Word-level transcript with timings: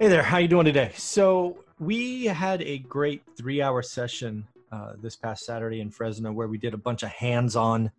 Hey 0.00 0.08
there, 0.08 0.22
how 0.22 0.38
you 0.38 0.48
doing 0.48 0.64
today? 0.64 0.92
So 0.96 1.62
we 1.78 2.24
had 2.24 2.62
a 2.62 2.78
great 2.78 3.22
three-hour 3.36 3.82
session 3.82 4.46
uh, 4.72 4.94
this 4.96 5.14
past 5.14 5.44
Saturday 5.44 5.82
in 5.82 5.90
Fresno 5.90 6.32
where 6.32 6.48
we 6.48 6.56
did 6.56 6.72
a 6.72 6.78
bunch 6.78 7.02
of 7.02 7.10
hands-on 7.10 7.90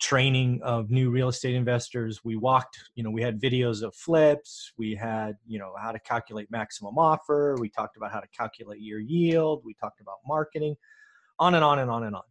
training 0.00 0.60
of 0.64 0.90
new 0.90 1.10
real 1.10 1.28
estate 1.28 1.54
investors. 1.54 2.24
We 2.24 2.34
walked, 2.34 2.80
you 2.96 3.04
know, 3.04 3.12
we 3.12 3.22
had 3.22 3.40
videos 3.40 3.84
of 3.84 3.94
flips, 3.94 4.72
we 4.78 4.96
had, 4.96 5.36
you 5.46 5.60
know, 5.60 5.74
how 5.80 5.92
to 5.92 6.00
calculate 6.00 6.50
maximum 6.50 6.98
offer, 6.98 7.54
we 7.60 7.68
talked 7.68 7.96
about 7.96 8.10
how 8.10 8.18
to 8.18 8.28
calculate 8.36 8.80
your 8.80 8.98
yield, 8.98 9.62
we 9.64 9.74
talked 9.74 10.00
about 10.00 10.16
marketing, 10.26 10.74
on 11.38 11.54
and 11.54 11.62
on 11.62 11.78
and 11.78 11.88
on 11.88 12.02
and 12.02 12.16
on. 12.16 12.22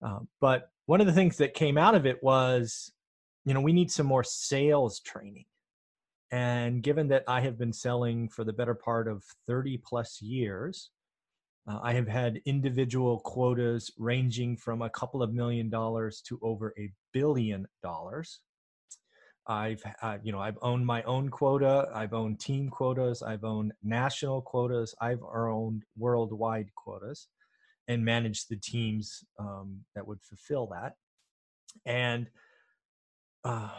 Um, 0.00 0.28
but 0.40 0.70
one 0.86 1.02
of 1.02 1.06
the 1.06 1.12
things 1.12 1.36
that 1.36 1.52
came 1.52 1.76
out 1.76 1.94
of 1.94 2.06
it 2.06 2.22
was, 2.22 2.90
you 3.44 3.52
know, 3.52 3.60
we 3.60 3.74
need 3.74 3.90
some 3.90 4.06
more 4.06 4.24
sales 4.24 5.00
training. 5.00 5.44
And 6.32 6.82
given 6.82 7.08
that 7.08 7.24
I 7.28 7.40
have 7.40 7.58
been 7.58 7.72
selling 7.72 8.28
for 8.28 8.44
the 8.44 8.52
better 8.52 8.74
part 8.74 9.06
of 9.06 9.22
30 9.46 9.78
plus 9.78 10.20
years, 10.20 10.90
uh, 11.68 11.78
I 11.82 11.92
have 11.94 12.08
had 12.08 12.40
individual 12.46 13.20
quotas 13.20 13.90
ranging 13.98 14.56
from 14.56 14.82
a 14.82 14.90
couple 14.90 15.22
of 15.22 15.32
million 15.32 15.68
dollars 15.68 16.20
to 16.22 16.38
over 16.42 16.72
a 16.78 16.92
billion 17.12 17.66
dollars. 17.82 18.40
I've, 19.48 19.82
uh, 20.02 20.18
you 20.22 20.32
know, 20.32 20.40
I've 20.40 20.58
owned 20.62 20.84
my 20.84 21.02
own 21.04 21.28
quota. 21.28 21.88
I've 21.94 22.12
owned 22.12 22.40
team 22.40 22.68
quotas. 22.68 23.22
I've 23.22 23.44
owned 23.44 23.72
national 23.82 24.42
quotas. 24.42 24.94
I've 25.00 25.22
owned 25.22 25.84
worldwide 25.96 26.74
quotas, 26.74 27.28
and 27.86 28.04
managed 28.04 28.48
the 28.48 28.56
teams 28.56 29.22
um, 29.38 29.84
that 29.94 30.06
would 30.06 30.20
fulfill 30.22 30.66
that. 30.72 30.94
And 31.84 32.28
uh, 33.44 33.70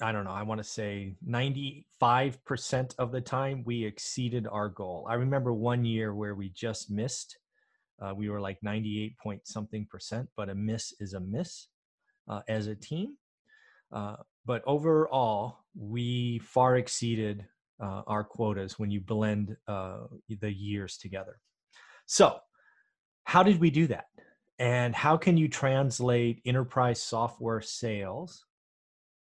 I 0.00 0.12
don't 0.12 0.24
know, 0.24 0.32
I 0.32 0.42
want 0.42 0.60
to 0.60 0.68
say 0.68 1.14
95% 1.26 2.94
of 2.98 3.12
the 3.12 3.20
time 3.20 3.62
we 3.64 3.84
exceeded 3.84 4.46
our 4.46 4.68
goal. 4.68 5.06
I 5.08 5.14
remember 5.14 5.54
one 5.54 5.84
year 5.84 6.14
where 6.14 6.34
we 6.34 6.50
just 6.50 6.90
missed. 6.90 7.38
Uh, 8.00 8.12
we 8.14 8.28
were 8.28 8.40
like 8.40 8.58
98 8.62 9.16
point 9.18 9.46
something 9.46 9.86
percent, 9.90 10.28
but 10.36 10.50
a 10.50 10.54
miss 10.54 10.92
is 11.00 11.14
a 11.14 11.20
miss 11.20 11.68
uh, 12.28 12.40
as 12.48 12.66
a 12.66 12.74
team. 12.74 13.16
Uh, 13.92 14.16
but 14.44 14.62
overall, 14.66 15.58
we 15.74 16.40
far 16.40 16.76
exceeded 16.76 17.46
uh, 17.82 18.02
our 18.06 18.24
quotas 18.24 18.78
when 18.78 18.90
you 18.90 19.00
blend 19.00 19.56
uh, 19.66 20.00
the 20.40 20.52
years 20.52 20.98
together. 20.98 21.38
So, 22.06 22.38
how 23.24 23.42
did 23.42 23.60
we 23.60 23.70
do 23.70 23.86
that? 23.86 24.06
And 24.58 24.94
how 24.94 25.16
can 25.16 25.36
you 25.36 25.48
translate 25.48 26.42
enterprise 26.44 27.02
software 27.02 27.62
sales 27.62 28.44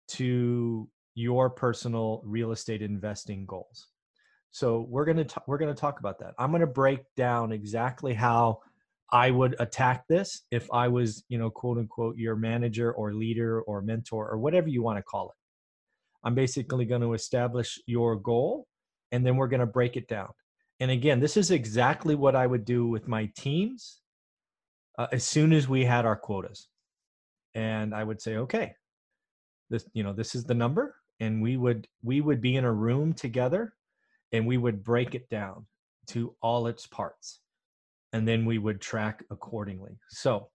to 0.09 0.89
your 1.15 1.51
personal 1.51 2.23
real 2.25 2.53
estate 2.53 2.83
investing 2.83 3.47
goals. 3.47 3.89
So 4.51 4.87
we're 4.89 5.05
going 5.05 5.25
to 5.25 5.43
we're 5.47 5.59
going 5.59 5.75
to 5.75 5.81
talk 5.81 5.99
about 5.99 6.19
that. 6.21 6.35
I'm 6.39 6.51
going 6.51 6.61
to 6.61 6.67
break 6.67 7.01
down 7.17 7.53
exactly 7.53 8.15
how 8.15 8.61
I 9.13 9.31
would 9.31 9.57
attack 9.59 10.07
this 10.09 10.43
if 10.51 10.69
I 10.73 10.89
was, 10.89 11.25
you 11.29 11.39
know, 11.39 11.51
quote 11.51 11.79
unquote 11.79 12.17
your 12.17 12.37
manager 12.37 12.93
or 12.93 13.15
leader 13.15 13.63
or 13.63 13.83
mentor 13.83 14.29
or 14.29 14.39
whatever 14.39 14.69
you 14.69 14.83
want 14.83 14.99
to 14.99 15.03
call 15.03 15.31
it. 15.31 15.37
I'm 16.27 16.35
basically 16.35 16.85
going 16.85 17.03
to 17.03 17.15
establish 17.15 17.81
your 17.87 18.17
goal 18.17 18.67
and 19.13 19.25
then 19.25 19.37
we're 19.37 19.49
going 19.49 19.61
to 19.61 19.67
break 19.67 19.97
it 19.97 20.09
down. 20.09 20.31
And 20.81 20.91
again, 20.91 21.21
this 21.21 21.37
is 21.37 21.51
exactly 21.51 22.15
what 22.15 22.35
I 22.35 22.47
would 22.47 22.65
do 22.65 22.87
with 22.87 23.07
my 23.07 23.31
teams 23.37 24.01
uh, 24.99 25.07
as 25.13 25.25
soon 25.25 25.53
as 25.53 25.69
we 25.69 25.85
had 25.85 26.07
our 26.07 26.17
quotas. 26.17 26.69
And 27.55 27.95
I 27.95 28.03
would 28.03 28.21
say, 28.21 28.37
okay, 28.37 28.75
this 29.71 29.85
you 29.93 30.03
know 30.03 30.13
this 30.13 30.35
is 30.35 30.45
the 30.45 30.55
number 30.55 30.95
and 31.21 31.43
we 31.43 31.57
would 31.57 31.87
we 32.03 32.21
would 32.21 32.41
be 32.41 32.57
in 32.57 32.65
a 32.65 32.73
room 32.73 33.13
together 33.13 33.75
and 34.33 34.47
we 34.47 34.57
would 34.57 34.83
break 34.83 35.15
it 35.15 35.29
down 35.29 35.67
to 36.09 36.35
all 36.43 36.67
its 36.67 36.87
parts 36.87 37.41
and 38.13 38.27
then 38.27 38.45
we 38.45 38.59
would 38.59 38.81
track 38.81 39.25
accordingly. 39.31 39.99
So 40.09 40.49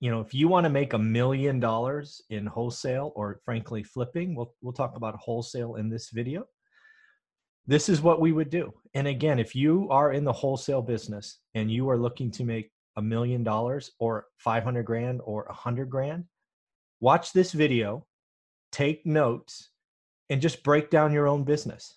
you 0.00 0.10
know 0.10 0.20
if 0.20 0.34
you 0.34 0.48
want 0.48 0.64
to 0.64 0.70
make 0.70 0.92
a 0.92 0.98
million 0.98 1.60
dollars 1.60 2.20
in 2.30 2.46
wholesale 2.46 3.12
or 3.16 3.40
frankly 3.44 3.82
flipping 3.82 4.34
we'll 4.34 4.54
we'll 4.60 4.72
talk 4.72 4.96
about 4.96 5.16
wholesale 5.16 5.76
in 5.76 5.88
this 5.88 6.10
video. 6.10 6.46
This 7.68 7.88
is 7.88 8.00
what 8.00 8.20
we 8.20 8.30
would 8.32 8.50
do. 8.50 8.72
And 8.94 9.08
again 9.08 9.38
if 9.38 9.54
you 9.54 9.88
are 9.90 10.12
in 10.12 10.24
the 10.24 10.32
wholesale 10.32 10.82
business 10.82 11.38
and 11.54 11.70
you 11.70 11.88
are 11.88 11.98
looking 11.98 12.30
to 12.32 12.44
make 12.44 12.70
a 12.96 13.02
million 13.02 13.42
dollars 13.42 13.92
or 13.98 14.26
500 14.38 14.82
grand 14.84 15.20
or 15.24 15.44
a 15.44 15.48
100 15.48 15.90
grand 15.90 16.24
watch 17.00 17.32
this 17.32 17.52
video 17.52 18.06
take 18.76 19.06
notes, 19.06 19.70
and 20.28 20.42
just 20.42 20.62
break 20.62 20.90
down 20.90 21.10
your 21.10 21.26
own 21.26 21.44
business. 21.44 21.96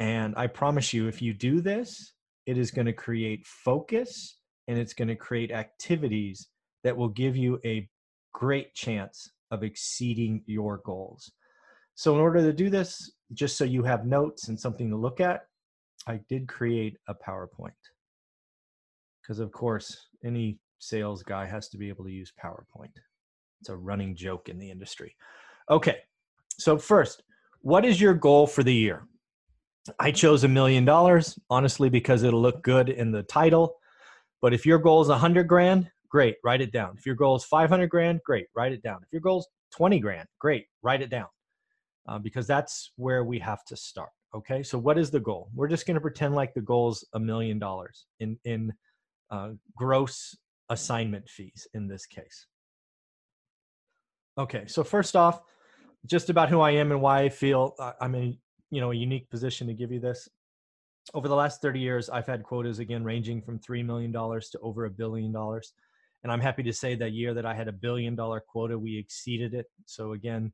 And 0.00 0.34
I 0.36 0.48
promise 0.48 0.92
you, 0.92 1.06
if 1.06 1.22
you 1.22 1.32
do 1.32 1.60
this, 1.60 2.12
it 2.44 2.58
is 2.58 2.72
going 2.72 2.86
to 2.86 2.92
create 2.92 3.46
focus 3.46 4.36
and 4.66 4.78
it's 4.78 4.94
going 4.94 5.08
to 5.08 5.14
create 5.14 5.52
activities 5.52 6.48
that 6.82 6.96
will 6.96 7.08
give 7.08 7.36
you 7.36 7.60
a 7.64 7.88
great 8.32 8.74
chance 8.74 9.30
of 9.52 9.62
exceeding 9.62 10.42
your 10.46 10.80
goals. 10.84 11.30
So, 11.94 12.14
in 12.14 12.20
order 12.20 12.40
to 12.40 12.52
do 12.52 12.68
this, 12.68 13.12
just 13.32 13.56
so 13.56 13.64
you 13.64 13.84
have 13.84 14.04
notes 14.04 14.48
and 14.48 14.58
something 14.58 14.90
to 14.90 14.96
look 14.96 15.20
at, 15.20 15.42
I 16.06 16.20
did 16.28 16.48
create 16.48 16.96
a 17.06 17.14
PowerPoint. 17.14 17.70
Because, 19.22 19.38
of 19.38 19.52
course, 19.52 20.08
any 20.24 20.58
sales 20.78 21.22
guy 21.22 21.46
has 21.46 21.68
to 21.68 21.78
be 21.78 21.88
able 21.88 22.04
to 22.04 22.12
use 22.12 22.32
PowerPoint. 22.42 22.96
It's 23.60 23.68
a 23.68 23.76
running 23.76 24.16
joke 24.16 24.48
in 24.48 24.58
the 24.58 24.70
industry. 24.70 25.14
Okay, 25.70 25.98
so 26.58 26.78
first, 26.78 27.22
what 27.60 27.84
is 27.84 28.00
your 28.00 28.14
goal 28.14 28.46
for 28.46 28.62
the 28.62 28.74
year? 28.74 29.06
I 29.98 30.10
chose 30.10 30.44
a 30.44 30.48
million 30.48 30.84
dollars, 30.84 31.38
honestly, 31.50 31.88
because 31.88 32.22
it'll 32.22 32.40
look 32.40 32.62
good 32.62 32.88
in 32.88 33.10
the 33.10 33.22
title. 33.22 33.74
But 34.40 34.54
if 34.54 34.64
your 34.64 34.78
goal 34.78 35.02
is 35.02 35.08
a 35.08 35.18
hundred 35.18 35.48
grand, 35.48 35.90
great, 36.08 36.36
write 36.44 36.60
it 36.60 36.72
down. 36.72 36.94
If 36.96 37.06
your 37.06 37.14
goal 37.14 37.36
is 37.36 37.44
500 37.44 37.88
grand, 37.88 38.20
great, 38.24 38.46
write 38.54 38.72
it 38.72 38.82
down. 38.82 38.98
If 39.02 39.12
your 39.12 39.20
goal 39.20 39.40
is 39.40 39.48
20 39.76 39.98
grand, 39.98 40.28
great, 40.38 40.66
write 40.82 41.02
it 41.02 41.10
down. 41.10 41.26
Uh, 42.08 42.18
because 42.18 42.46
that's 42.46 42.92
where 42.96 43.24
we 43.24 43.38
have 43.38 43.64
to 43.66 43.76
start. 43.76 44.08
Okay, 44.34 44.62
so 44.62 44.78
what 44.78 44.98
is 44.98 45.10
the 45.10 45.20
goal? 45.20 45.50
We're 45.54 45.68
just 45.68 45.86
going 45.86 45.94
to 45.96 46.00
pretend 46.00 46.34
like 46.34 46.54
the 46.54 46.60
goal 46.60 46.90
is 46.90 47.04
a 47.14 47.20
million 47.20 47.58
dollars 47.58 48.06
in 48.20 48.38
in 48.44 48.72
uh, 49.30 49.50
gross 49.76 50.36
assignment 50.70 51.28
fees 51.28 51.66
in 51.74 51.88
this 51.88 52.06
case. 52.06 52.46
Okay, 54.38 54.66
so 54.66 54.84
first 54.84 55.16
off, 55.16 55.40
just 56.08 56.30
about 56.30 56.48
who 56.48 56.60
I 56.60 56.72
am 56.72 56.90
and 56.90 57.00
why 57.00 57.20
I 57.22 57.28
feel 57.28 57.74
I'm 58.00 58.14
in 58.14 58.38
you 58.70 58.80
know 58.80 58.90
a 58.90 58.94
unique 58.94 59.30
position 59.30 59.66
to 59.68 59.74
give 59.74 59.92
you 59.92 60.00
this. 60.00 60.28
over 61.14 61.28
the 61.28 61.34
last 61.34 61.62
30 61.62 61.80
years, 61.80 62.10
I've 62.10 62.26
had 62.26 62.42
quotas 62.42 62.80
again 62.80 63.04
ranging 63.04 63.40
from 63.40 63.58
$3 63.58 63.84
million 63.84 64.12
to 64.12 64.58
over 64.62 64.84
a 64.84 64.90
billion 64.90 65.32
dollars. 65.32 65.72
And 66.22 66.32
I'm 66.32 66.40
happy 66.40 66.62
to 66.64 66.72
say 66.72 66.94
that 66.96 67.12
year 67.12 67.32
that 67.34 67.46
I 67.46 67.54
had 67.54 67.68
a 67.68 67.72
billion 67.72 68.16
dollar 68.16 68.40
quota, 68.40 68.78
we 68.78 68.98
exceeded 68.98 69.54
it. 69.54 69.66
So, 69.86 70.12
again, 70.12 70.52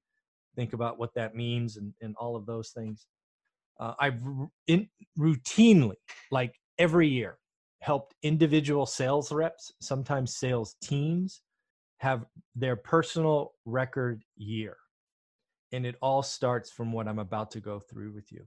think 0.56 0.72
about 0.74 0.98
what 0.98 1.14
that 1.14 1.34
means 1.34 1.76
and, 1.78 1.92
and 2.02 2.14
all 2.16 2.36
of 2.36 2.46
those 2.46 2.70
things. 2.70 3.06
Uh, 3.80 3.94
I've 3.98 4.20
in, 4.66 4.88
routinely, 5.18 5.96
like 6.30 6.54
every 6.78 7.08
year, 7.08 7.38
helped 7.80 8.14
individual 8.22 8.86
sales 8.86 9.32
reps, 9.32 9.72
sometimes 9.80 10.36
sales 10.36 10.76
teams, 10.82 11.42
have 11.98 12.24
their 12.54 12.76
personal 12.76 13.54
record 13.64 14.22
year. 14.36 14.76
And 15.74 15.84
it 15.84 15.96
all 16.00 16.22
starts 16.22 16.70
from 16.70 16.92
what 16.92 17.08
I'm 17.08 17.18
about 17.18 17.50
to 17.52 17.60
go 17.60 17.80
through 17.80 18.12
with 18.12 18.30
you 18.32 18.46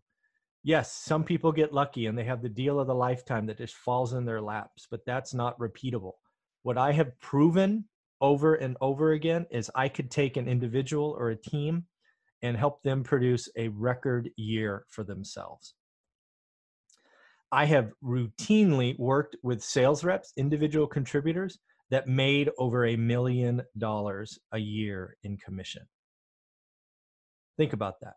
yes, 0.68 0.92
some 0.92 1.24
people 1.24 1.54
get 1.54 1.74
lucky 1.74 2.08
and 2.08 2.18
they 2.18 2.26
have 2.26 2.42
the 2.42 2.50
deal 2.50 2.78
of 2.78 2.88
the 2.88 2.94
lifetime 2.94 3.46
that 3.46 3.58
just 3.58 3.76
falls 3.76 4.12
in 4.12 4.26
their 4.26 4.42
laps, 4.42 4.86
but 4.92 5.06
that's 5.06 5.34
not 5.34 5.58
repeatable. 5.60 6.14
What 6.64 6.78
I 6.78 6.92
have 6.92 7.18
proven 7.22 7.86
over 8.20 8.56
and 8.56 8.76
over 8.82 9.14
again 9.14 9.46
is 9.50 9.72
I 9.76 9.88
could 9.88 10.12
take 10.12 10.36
an 10.36 10.50
individual 10.50 11.16
or 11.18 11.30
a 11.30 11.38
team 11.38 11.86
and 12.42 12.58
help 12.58 12.84
them 12.84 13.02
produce 13.02 13.48
a 13.56 13.70
record 13.70 14.30
year 14.36 14.86
for 14.90 15.06
themselves. 15.06 15.74
I 17.50 17.64
have 17.64 17.94
routinely 18.04 19.00
worked 19.00 19.38
with 19.42 19.64
sales 19.64 20.04
reps, 20.04 20.34
individual 20.36 20.86
contributors 20.86 21.60
that 21.92 22.10
made 22.10 22.50
over 22.58 22.86
a 22.86 22.98
million 22.98 23.62
dollars 23.78 24.38
a 24.52 24.58
year 24.58 25.16
in 25.24 25.38
commission. 25.38 25.84
Think 27.58 27.74
about 27.74 28.00
that. 28.02 28.16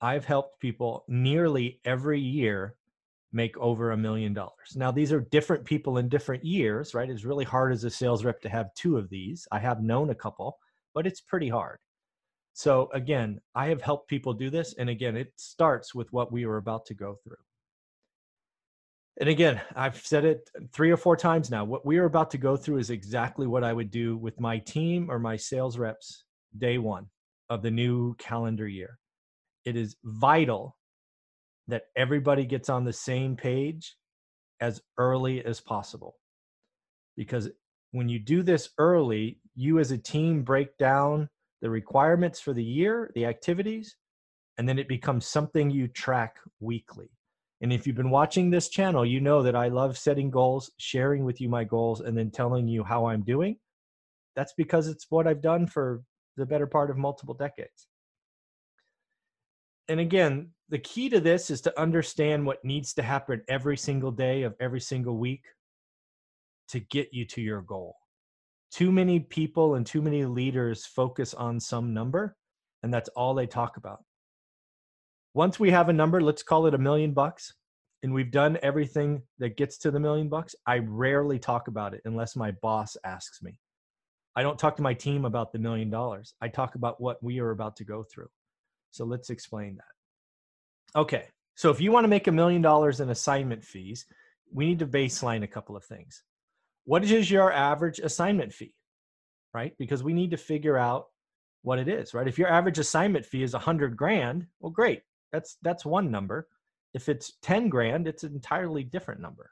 I've 0.00 0.24
helped 0.24 0.60
people 0.60 1.04
nearly 1.06 1.80
every 1.84 2.20
year 2.20 2.74
make 3.32 3.56
over 3.58 3.92
a 3.92 3.96
million 3.96 4.32
dollars. 4.32 4.74
Now, 4.74 4.90
these 4.90 5.12
are 5.12 5.20
different 5.20 5.64
people 5.64 5.98
in 5.98 6.08
different 6.08 6.44
years, 6.44 6.94
right? 6.94 7.08
It's 7.08 7.24
really 7.24 7.44
hard 7.44 7.72
as 7.72 7.84
a 7.84 7.90
sales 7.90 8.24
rep 8.24 8.40
to 8.42 8.48
have 8.48 8.74
two 8.74 8.96
of 8.96 9.08
these. 9.10 9.46
I 9.52 9.58
have 9.58 9.82
known 9.82 10.10
a 10.10 10.14
couple, 10.14 10.58
but 10.94 11.06
it's 11.06 11.20
pretty 11.20 11.48
hard. 11.48 11.78
So, 12.54 12.90
again, 12.92 13.40
I 13.54 13.66
have 13.66 13.82
helped 13.82 14.08
people 14.08 14.32
do 14.32 14.50
this. 14.50 14.74
And 14.74 14.88
again, 14.88 15.16
it 15.16 15.32
starts 15.36 15.94
with 15.94 16.12
what 16.12 16.32
we 16.32 16.46
were 16.46 16.56
about 16.56 16.86
to 16.86 16.94
go 16.94 17.16
through. 17.22 17.36
And 19.20 19.28
again, 19.28 19.60
I've 19.76 19.98
said 19.98 20.24
it 20.24 20.50
three 20.72 20.90
or 20.90 20.96
four 20.96 21.16
times 21.16 21.50
now. 21.50 21.64
What 21.64 21.84
we 21.84 21.98
are 21.98 22.06
about 22.06 22.30
to 22.30 22.38
go 22.38 22.56
through 22.56 22.78
is 22.78 22.90
exactly 22.90 23.46
what 23.46 23.62
I 23.62 23.72
would 23.72 23.90
do 23.90 24.16
with 24.16 24.40
my 24.40 24.58
team 24.58 25.10
or 25.10 25.18
my 25.18 25.36
sales 25.36 25.78
reps 25.78 26.24
day 26.58 26.78
one 26.78 27.06
of 27.50 27.62
the 27.62 27.70
new 27.70 28.14
calendar 28.14 28.66
year 28.66 28.98
it 29.64 29.76
is 29.76 29.96
vital 30.04 30.76
that 31.68 31.84
everybody 31.96 32.44
gets 32.44 32.68
on 32.68 32.84
the 32.84 32.92
same 32.92 33.36
page 33.36 33.96
as 34.60 34.80
early 34.98 35.44
as 35.44 35.60
possible. 35.60 36.16
Because 37.16 37.48
when 37.92 38.08
you 38.08 38.18
do 38.18 38.42
this 38.42 38.70
early, 38.78 39.38
you 39.54 39.78
as 39.78 39.90
a 39.90 39.98
team 39.98 40.42
break 40.42 40.76
down 40.78 41.28
the 41.60 41.70
requirements 41.70 42.40
for 42.40 42.52
the 42.52 42.64
year, 42.64 43.10
the 43.14 43.26
activities, 43.26 43.96
and 44.58 44.68
then 44.68 44.78
it 44.78 44.88
becomes 44.88 45.26
something 45.26 45.70
you 45.70 45.88
track 45.88 46.36
weekly. 46.60 47.10
And 47.60 47.72
if 47.72 47.86
you've 47.86 47.96
been 47.96 48.10
watching 48.10 48.50
this 48.50 48.68
channel, 48.68 49.04
you 49.04 49.20
know 49.20 49.42
that 49.42 49.54
I 49.54 49.68
love 49.68 49.98
setting 49.98 50.30
goals, 50.30 50.70
sharing 50.78 51.24
with 51.24 51.40
you 51.40 51.48
my 51.48 51.64
goals, 51.64 52.00
and 52.00 52.16
then 52.16 52.30
telling 52.30 52.66
you 52.68 52.82
how 52.82 53.06
I'm 53.06 53.22
doing. 53.22 53.56
That's 54.34 54.54
because 54.56 54.88
it's 54.88 55.06
what 55.10 55.26
I've 55.26 55.42
done 55.42 55.66
for 55.66 56.02
the 56.36 56.46
better 56.46 56.66
part 56.66 56.90
of 56.90 56.96
multiple 56.96 57.34
decades 57.34 57.88
and 59.90 59.98
again, 59.98 60.50
the 60.68 60.78
key 60.78 61.08
to 61.08 61.18
this 61.18 61.50
is 61.50 61.60
to 61.62 61.80
understand 61.80 62.46
what 62.46 62.64
needs 62.64 62.94
to 62.94 63.02
happen 63.02 63.42
every 63.48 63.76
single 63.76 64.12
day 64.12 64.44
of 64.44 64.54
every 64.60 64.78
single 64.80 65.18
week 65.18 65.42
to 66.68 66.78
get 66.78 67.08
you 67.10 67.26
to 67.26 67.40
your 67.40 67.60
goal. 67.62 67.96
Too 68.70 68.92
many 68.92 69.18
people 69.18 69.74
and 69.74 69.84
too 69.84 70.00
many 70.00 70.24
leaders 70.24 70.86
focus 70.86 71.34
on 71.34 71.58
some 71.58 71.92
number, 71.92 72.36
and 72.84 72.94
that's 72.94 73.08
all 73.16 73.34
they 73.34 73.48
talk 73.48 73.78
about. 73.78 74.04
Once 75.34 75.58
we 75.58 75.72
have 75.72 75.88
a 75.88 75.92
number, 75.92 76.20
let's 76.20 76.44
call 76.44 76.68
it 76.68 76.74
a 76.74 76.78
million 76.78 77.12
bucks, 77.12 77.52
and 78.04 78.14
we've 78.14 78.30
done 78.30 78.58
everything 78.62 79.22
that 79.40 79.56
gets 79.56 79.76
to 79.78 79.90
the 79.90 79.98
million 79.98 80.28
bucks, 80.28 80.54
I 80.68 80.78
rarely 80.78 81.40
talk 81.40 81.66
about 81.66 81.94
it 81.94 82.02
unless 82.04 82.36
my 82.36 82.52
boss 82.62 82.96
asks 83.04 83.42
me. 83.42 83.58
I 84.36 84.42
don't 84.42 84.58
talk 84.58 84.76
to 84.76 84.82
my 84.82 84.94
team 84.94 85.24
about 85.24 85.52
the 85.52 85.58
million 85.58 85.90
dollars. 85.90 86.34
I 86.40 86.48
talk 86.48 86.74
about 86.74 87.00
what 87.00 87.22
we 87.22 87.40
are 87.40 87.50
about 87.50 87.76
to 87.76 87.84
go 87.84 88.04
through. 88.04 88.28
So 88.90 89.04
let's 89.04 89.30
explain 89.30 89.76
that. 89.76 90.98
Okay, 90.98 91.26
so 91.54 91.70
if 91.70 91.80
you 91.80 91.92
want 91.92 92.04
to 92.04 92.08
make 92.08 92.26
a 92.26 92.32
million 92.32 92.62
dollars 92.62 93.00
in 93.00 93.10
assignment 93.10 93.64
fees, 93.64 94.06
we 94.52 94.66
need 94.66 94.78
to 94.80 94.86
baseline 94.86 95.42
a 95.42 95.48
couple 95.48 95.76
of 95.76 95.84
things. 95.84 96.22
What 96.84 97.04
is 97.04 97.30
your 97.30 97.52
average 97.52 97.98
assignment 97.98 98.52
fee, 98.52 98.74
right? 99.54 99.74
Because 99.78 100.02
we 100.02 100.12
need 100.12 100.30
to 100.32 100.36
figure 100.36 100.76
out 100.76 101.06
what 101.62 101.78
it 101.78 101.88
is, 101.88 102.14
right? 102.14 102.26
If 102.26 102.38
your 102.38 102.48
average 102.48 102.78
assignment 102.78 103.26
fee 103.26 103.42
is 103.42 103.54
a 103.54 103.58
hundred 103.58 103.96
grand, 103.96 104.46
well, 104.60 104.70
great. 104.70 105.02
That's 105.32 105.56
that's 105.62 105.84
one 105.84 106.10
number. 106.10 106.48
If 106.94 107.08
it's 107.08 107.34
ten 107.42 107.68
grand, 107.68 108.08
it's 108.08 108.24
an 108.24 108.34
entirely 108.34 108.82
different 108.82 109.20
number, 109.20 109.50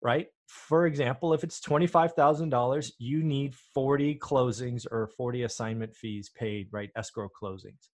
right? 0.00 0.28
For 0.52 0.86
example, 0.86 1.32
if 1.32 1.44
it's 1.44 1.60
$25,000, 1.60 2.92
you 2.98 3.22
need 3.22 3.54
40 3.54 4.16
closings 4.16 4.86
or 4.90 5.06
40 5.06 5.44
assignment 5.44 5.96
fees 5.96 6.28
paid, 6.28 6.68
right? 6.70 6.90
Escrow 6.94 7.30
closings. 7.30 7.88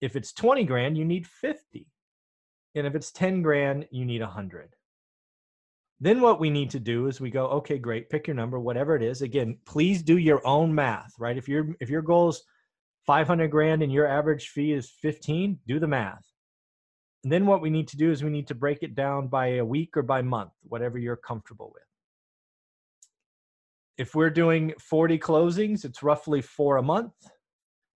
If 0.00 0.16
it's 0.16 0.32
20 0.32 0.64
grand, 0.64 0.98
you 0.98 1.04
need 1.04 1.28
50. 1.28 1.86
And 2.74 2.88
if 2.88 2.96
it's 2.96 3.12
10 3.12 3.40
grand, 3.40 3.86
you 3.92 4.04
need 4.04 4.20
100. 4.20 4.74
Then 6.00 6.20
what 6.20 6.40
we 6.40 6.50
need 6.50 6.70
to 6.70 6.80
do 6.80 7.06
is 7.06 7.20
we 7.20 7.30
go, 7.30 7.46
okay, 7.46 7.78
great, 7.78 8.10
pick 8.10 8.26
your 8.26 8.34
number, 8.34 8.58
whatever 8.58 8.96
it 8.96 9.02
is. 9.02 9.22
Again, 9.22 9.56
please 9.64 10.02
do 10.02 10.18
your 10.18 10.44
own 10.44 10.74
math, 10.74 11.12
right? 11.20 11.38
If 11.38 11.48
your 11.48 11.68
if 11.80 11.88
your 11.88 12.02
goal 12.02 12.30
is 12.30 12.42
500 13.06 13.48
grand 13.48 13.82
and 13.82 13.92
your 13.92 14.08
average 14.08 14.48
fee 14.48 14.72
is 14.72 14.90
15, 14.90 15.60
do 15.68 15.78
the 15.78 15.86
math. 15.86 16.26
Then 17.28 17.46
what 17.46 17.60
we 17.60 17.70
need 17.70 17.88
to 17.88 17.96
do 17.96 18.12
is 18.12 18.22
we 18.22 18.30
need 18.30 18.46
to 18.48 18.54
break 18.54 18.82
it 18.82 18.94
down 18.94 19.26
by 19.26 19.56
a 19.56 19.64
week 19.64 19.96
or 19.96 20.02
by 20.02 20.22
month, 20.22 20.52
whatever 20.62 20.96
you're 20.96 21.16
comfortable 21.16 21.72
with. 21.74 21.82
If 23.98 24.14
we're 24.14 24.30
doing 24.30 24.74
40 24.78 25.18
closings, 25.18 25.84
it's 25.84 26.04
roughly 26.04 26.40
four 26.40 26.76
a 26.76 26.82
month. 26.82 27.14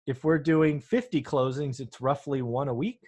If 0.06 0.23
we're 0.23 0.38
doing 0.38 0.81
50 0.81 1.23
closings, 1.23 1.81
it's 1.81 2.00
roughly 2.00 2.40
one 2.43 2.69
a 2.69 2.75
week. 2.75 3.00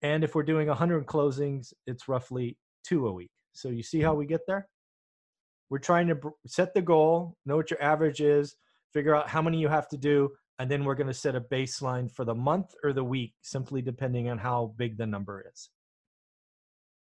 And 0.00 0.24
if 0.24 0.34
we're 0.34 0.44
doing 0.44 0.68
100 0.68 1.04
closings, 1.04 1.74
it's 1.86 2.08
roughly 2.08 2.56
two 2.82 3.06
a 3.08 3.12
week. 3.12 3.30
So 3.52 3.68
you 3.68 3.82
see 3.82 4.00
how 4.00 4.14
we 4.14 4.24
get 4.24 4.40
there? 4.46 4.66
We're 5.68 5.78
trying 5.78 6.08
to 6.08 6.18
set 6.46 6.72
the 6.72 6.80
goal, 6.80 7.36
know 7.44 7.56
what 7.56 7.70
your 7.70 7.82
average 7.82 8.22
is, 8.22 8.56
figure 8.94 9.14
out 9.14 9.28
how 9.28 9.42
many 9.42 9.58
you 9.58 9.68
have 9.68 9.88
to 9.88 9.98
do, 9.98 10.30
and 10.58 10.70
then 10.70 10.84
we're 10.84 10.94
going 10.94 11.06
to 11.06 11.14
set 11.14 11.36
a 11.36 11.40
baseline 11.40 12.10
for 12.10 12.24
the 12.24 12.34
month 12.34 12.74
or 12.82 12.92
the 12.92 13.04
week, 13.04 13.34
simply 13.42 13.80
depending 13.80 14.28
on 14.28 14.38
how 14.38 14.74
big 14.76 14.96
the 14.96 15.06
number 15.06 15.44
is. 15.52 15.70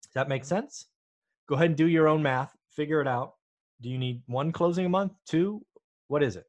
Does 0.03 0.13
that 0.13 0.29
make 0.29 0.45
sense? 0.45 0.87
Go 1.47 1.55
ahead 1.55 1.67
and 1.67 1.75
do 1.75 1.87
your 1.87 2.07
own 2.07 2.23
math, 2.23 2.55
figure 2.69 3.01
it 3.01 3.07
out. 3.07 3.33
Do 3.81 3.89
you 3.89 3.97
need 3.97 4.21
one 4.27 4.51
closing 4.51 4.85
a 4.85 4.89
month? 4.89 5.13
Two? 5.25 5.65
What 6.07 6.23
is 6.23 6.35
it? 6.35 6.45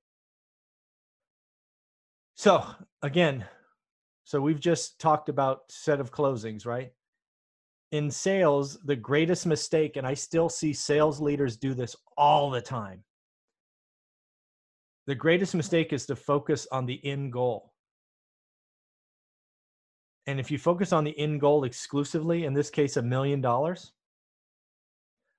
So 2.36 2.64
again, 3.02 3.44
so 4.24 4.40
we've 4.40 4.60
just 4.60 4.98
talked 5.00 5.28
about 5.28 5.62
set 5.70 6.00
of 6.00 6.12
closings, 6.12 6.66
right? 6.66 6.92
In 7.90 8.10
sales, 8.10 8.78
the 8.84 8.96
greatest 8.96 9.46
mistake, 9.46 9.96
and 9.96 10.06
I 10.06 10.14
still 10.14 10.48
see 10.48 10.72
sales 10.72 11.20
leaders 11.20 11.56
do 11.56 11.74
this 11.74 11.94
all 12.16 12.50
the 12.50 12.60
time. 12.60 13.04
The 15.06 15.14
greatest 15.14 15.54
mistake 15.54 15.92
is 15.92 16.06
to 16.06 16.16
focus 16.16 16.66
on 16.70 16.86
the 16.86 17.00
end 17.04 17.32
goal. 17.32 17.72
And 20.26 20.38
if 20.38 20.50
you 20.50 20.58
focus 20.58 20.92
on 20.92 21.02
the 21.02 21.18
end 21.18 21.40
goal 21.40 21.64
exclusively, 21.64 22.44
in 22.44 22.54
this 22.54 22.70
case, 22.70 22.96
a 22.96 23.02
million 23.02 23.40
dollars, 23.40 23.92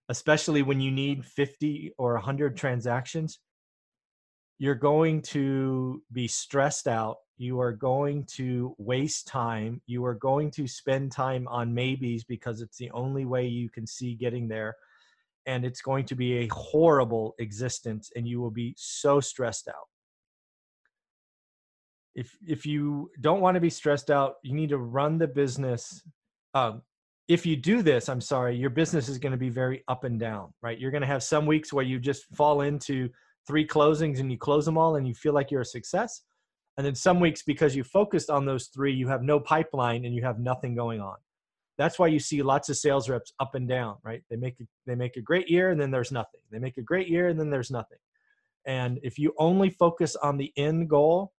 especially 0.09 0.61
when 0.61 0.81
you 0.81 0.91
need 0.91 1.25
50 1.25 1.93
or 1.97 2.13
100 2.15 2.57
transactions, 2.57 3.39
you're 4.59 4.75
going 4.75 5.21
to 5.21 6.01
be 6.11 6.27
stressed 6.27 6.87
out. 6.87 7.17
You 7.37 7.59
are 7.61 7.71
going 7.71 8.25
to 8.35 8.75
waste 8.77 9.27
time. 9.27 9.81
You 9.87 10.05
are 10.05 10.15
going 10.15 10.51
to 10.51 10.67
spend 10.67 11.11
time 11.11 11.47
on 11.47 11.73
maybes 11.73 12.25
because 12.25 12.61
it's 12.61 12.77
the 12.77 12.91
only 12.91 13.25
way 13.25 13.47
you 13.47 13.69
can 13.69 13.87
see 13.87 14.15
getting 14.15 14.47
there. 14.47 14.75
And 15.45 15.65
it's 15.65 15.81
going 15.81 16.05
to 16.05 16.15
be 16.15 16.37
a 16.39 16.47
horrible 16.47 17.35
existence, 17.39 18.11
and 18.15 18.27
you 18.27 18.39
will 18.39 18.51
be 18.51 18.73
so 18.77 19.19
stressed 19.19 19.67
out. 19.67 19.87
If, 22.15 22.37
if 22.45 22.65
you 22.65 23.09
don't 23.19 23.41
want 23.41 23.55
to 23.55 23.61
be 23.61 23.69
stressed 23.69 24.11
out, 24.11 24.35
you 24.43 24.53
need 24.53 24.69
to 24.69 24.77
run 24.77 25.17
the 25.17 25.27
business. 25.27 26.01
Um, 26.53 26.81
if 27.27 27.45
you 27.45 27.55
do 27.55 27.81
this, 27.81 28.09
I'm 28.09 28.21
sorry, 28.21 28.55
your 28.55 28.69
business 28.69 29.09
is 29.09 29.17
going 29.17 29.31
to 29.31 29.37
be 29.37 29.49
very 29.49 29.83
up 29.87 30.03
and 30.03 30.19
down, 30.19 30.53
right? 30.61 30.79
You're 30.79 30.91
going 30.91 31.01
to 31.01 31.07
have 31.07 31.23
some 31.23 31.45
weeks 31.45 31.73
where 31.73 31.85
you 31.85 31.99
just 31.99 32.25
fall 32.35 32.61
into 32.61 33.09
three 33.47 33.65
closings 33.65 34.19
and 34.19 34.31
you 34.31 34.37
close 34.37 34.65
them 34.65 34.77
all 34.77 34.95
and 34.95 35.07
you 35.07 35.13
feel 35.13 35.33
like 35.33 35.49
you're 35.49 35.61
a 35.61 35.65
success. 35.65 36.21
And 36.77 36.85
then 36.85 36.95
some 36.95 37.19
weeks, 37.19 37.43
because 37.43 37.75
you 37.75 37.83
focused 37.83 38.29
on 38.29 38.45
those 38.45 38.67
three, 38.67 38.93
you 38.93 39.07
have 39.07 39.21
no 39.21 39.39
pipeline 39.39 40.05
and 40.05 40.15
you 40.15 40.23
have 40.23 40.39
nothing 40.39 40.75
going 40.75 41.01
on. 41.01 41.15
That's 41.77 41.97
why 41.97 42.07
you 42.07 42.19
see 42.19 42.43
lots 42.43 42.69
of 42.69 42.77
sales 42.77 43.09
reps 43.09 43.33
up 43.39 43.55
and 43.55 43.67
down, 43.67 43.97
right? 44.03 44.23
They 44.29 44.35
make 44.35 44.59
a, 44.61 44.65
they 44.85 44.95
make 44.95 45.17
a 45.17 45.21
great 45.21 45.49
year 45.49 45.71
and 45.71 45.81
then 45.81 45.91
there's 45.91 46.11
nothing. 46.11 46.41
They 46.51 46.59
make 46.59 46.77
a 46.77 46.83
great 46.83 47.07
year 47.07 47.29
and 47.29 47.39
then 47.39 47.49
there's 47.49 47.71
nothing. 47.71 47.97
And 48.65 48.99
if 49.03 49.17
you 49.17 49.33
only 49.37 49.69
focus 49.69 50.15
on 50.15 50.37
the 50.37 50.53
end 50.55 50.89
goal, 50.89 51.33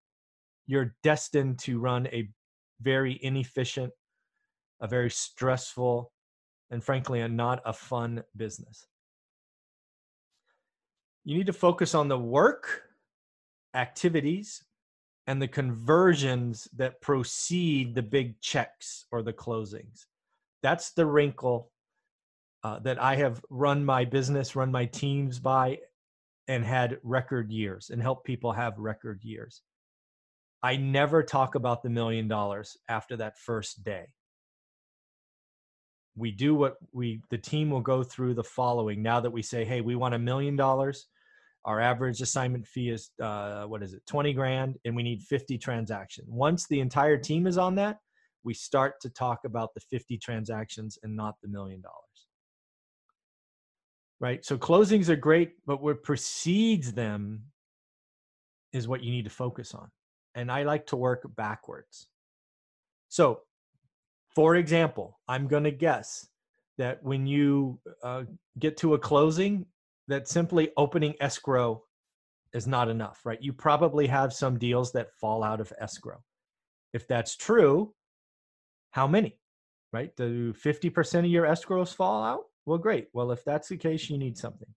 you're 0.66 0.94
destined 1.02 1.58
to 1.60 1.78
run 1.78 2.06
a 2.08 2.28
very 2.80 3.18
inefficient, 3.22 3.92
a 4.80 4.88
very 4.88 5.10
stressful, 5.10 6.10
and 6.70 6.82
frankly, 6.82 7.20
a 7.20 7.28
not 7.28 7.62
a 7.64 7.72
fun 7.72 8.24
business. 8.36 8.86
You 11.24 11.36
need 11.38 11.46
to 11.46 11.52
focus 11.52 11.94
on 11.94 12.08
the 12.08 12.18
work, 12.18 12.82
activities, 13.74 14.64
and 15.26 15.40
the 15.40 15.48
conversions 15.48 16.68
that 16.76 17.00
precede 17.00 17.94
the 17.94 18.02
big 18.02 18.40
checks 18.40 19.06
or 19.10 19.22
the 19.22 19.32
closings. 19.32 20.06
That's 20.64 20.92
the 20.92 21.04
wrinkle 21.04 21.70
uh, 22.62 22.78
that 22.80 23.00
I 23.00 23.16
have 23.16 23.44
run 23.50 23.84
my 23.84 24.06
business, 24.06 24.56
run 24.56 24.72
my 24.72 24.86
teams 24.86 25.38
by, 25.38 25.80
and 26.48 26.64
had 26.64 26.98
record 27.02 27.52
years 27.52 27.90
and 27.90 28.00
helped 28.00 28.24
people 28.24 28.50
have 28.50 28.78
record 28.78 29.22
years. 29.22 29.60
I 30.62 30.76
never 30.76 31.22
talk 31.22 31.54
about 31.54 31.82
the 31.82 31.90
million 31.90 32.28
dollars 32.28 32.78
after 32.88 33.14
that 33.18 33.38
first 33.38 33.84
day. 33.84 34.06
We 36.16 36.30
do 36.30 36.54
what 36.54 36.76
we, 36.92 37.20
the 37.28 37.36
team 37.36 37.68
will 37.68 37.82
go 37.82 38.02
through 38.02 38.32
the 38.32 38.42
following. 38.42 39.02
Now 39.02 39.20
that 39.20 39.30
we 39.30 39.42
say, 39.42 39.66
hey, 39.66 39.82
we 39.82 39.96
want 39.96 40.14
a 40.14 40.18
million 40.18 40.56
dollars, 40.56 41.08
our 41.66 41.78
average 41.78 42.22
assignment 42.22 42.66
fee 42.66 42.88
is, 42.88 43.10
uh, 43.22 43.64
what 43.64 43.82
is 43.82 43.92
it, 43.92 44.00
20 44.06 44.32
grand, 44.32 44.78
and 44.86 44.96
we 44.96 45.02
need 45.02 45.20
50 45.24 45.58
transactions. 45.58 46.26
Once 46.30 46.66
the 46.66 46.80
entire 46.80 47.18
team 47.18 47.46
is 47.46 47.58
on 47.58 47.74
that, 47.74 47.98
we 48.44 48.54
start 48.54 49.00
to 49.00 49.10
talk 49.10 49.40
about 49.44 49.74
the 49.74 49.80
50 49.80 50.18
transactions 50.18 50.98
and 51.02 51.16
not 51.16 51.34
the 51.42 51.48
million 51.48 51.80
dollars 51.80 52.14
right? 54.24 54.42
So 54.42 54.56
closings 54.56 55.10
are 55.10 55.16
great, 55.16 55.52
but 55.66 55.82
what 55.82 56.02
precedes 56.02 56.92
them 56.92 57.42
is 58.72 58.88
what 58.88 59.02
you 59.02 59.10
need 59.10 59.24
to 59.24 59.30
focus 59.30 59.74
on. 59.74 59.90
And 60.34 60.50
I 60.50 60.62
like 60.62 60.86
to 60.86 60.96
work 60.96 61.28
backwards. 61.36 62.08
So, 63.10 63.40
for 64.34 64.56
example, 64.56 65.20
I'm 65.28 65.46
going 65.46 65.64
to 65.64 65.70
guess 65.70 66.26
that 66.78 67.02
when 67.02 67.26
you 67.26 67.78
uh, 68.02 68.24
get 68.58 68.78
to 68.78 68.94
a 68.94 68.98
closing, 68.98 69.66
that 70.08 70.26
simply 70.26 70.70
opening 70.78 71.14
escrow 71.20 71.82
is 72.54 72.66
not 72.66 72.88
enough, 72.88 73.20
right? 73.26 73.42
You 73.42 73.52
probably 73.52 74.06
have 74.06 74.32
some 74.32 74.58
deals 74.58 74.90
that 74.92 75.12
fall 75.20 75.44
out 75.44 75.60
of 75.60 75.70
escrow. 75.78 76.22
If 76.94 77.06
that's 77.06 77.36
true, 77.36 77.92
how 78.94 79.08
many, 79.08 79.36
right? 79.92 80.14
Do 80.14 80.52
50% 80.52 81.18
of 81.18 81.26
your 81.26 81.46
escrows 81.46 81.92
fall 81.92 82.22
out? 82.22 82.44
Well, 82.64 82.78
great. 82.78 83.08
Well, 83.12 83.32
if 83.32 83.44
that's 83.44 83.66
the 83.68 83.76
case, 83.76 84.08
you 84.08 84.16
need 84.16 84.38
something. 84.38 84.68